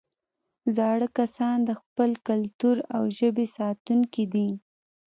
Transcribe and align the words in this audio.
زاړه 0.75 1.07
کسان 1.17 1.57
د 1.69 1.71
خپل 1.81 2.11
کلتور 2.27 2.75
او 2.95 3.03
ژبې 3.17 3.45
ساتونکي 3.57 4.23
دي 4.33 4.49